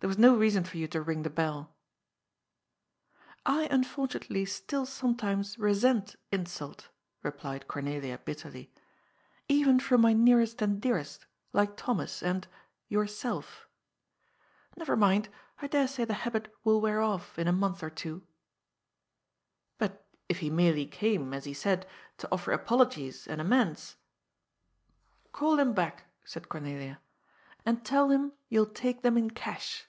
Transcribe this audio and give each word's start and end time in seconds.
There 0.00 0.06
was 0.08 0.16
no 0.16 0.36
reason 0.36 0.62
for 0.62 0.76
you 0.76 0.86
to 0.88 1.02
ring 1.02 1.24
the 1.24 1.28
belL"" 1.28 1.74
I 3.44 3.64
unfortunately 3.68 4.44
still 4.44 4.86
sometimes 4.86 5.58
resent 5.58 6.14
insult," 6.30 6.88
replied 7.24 7.66
Cornelia 7.66 8.18
bitterly,'' 8.18 8.72
even 9.48 9.80
from 9.80 10.02
my 10.02 10.12
nearest 10.12 10.62
and 10.62 10.80
dearest, 10.80 11.26
like 11.52 11.76
Thomas 11.76 12.22
and— 12.22 12.46
yourself. 12.88 13.66
Never 14.76 14.96
mind, 14.96 15.30
I 15.60 15.66
dare 15.66 15.88
say 15.88 16.04
the 16.04 16.14
habit 16.14 16.54
will 16.62 16.80
wear 16.80 17.00
off 17.00 17.36
in 17.36 17.48
a 17.48 17.52
month 17.52 17.82
or 17.82 17.90
two."'' 17.90 18.24
But 19.80 20.06
if 20.28 20.38
he 20.38 20.48
merely 20.48 20.86
came, 20.86 21.34
as 21.34 21.44
he 21.44 21.52
said, 21.54 21.88
to 22.18 22.28
offer 22.30 22.52
apologies 22.52 23.26
and 23.26 23.40
amends 23.40 23.96
—""Call 25.32 25.58
him 25.58 25.72
back," 25.72 26.04
said 26.24 26.48
Cornelia," 26.48 27.00
and 27.66 27.84
tell 27.84 28.10
him 28.10 28.32
you 28.48 28.60
will 28.60 28.66
take 28.66 29.02
them 29.02 29.18
in 29.18 29.28
cash." 29.30 29.86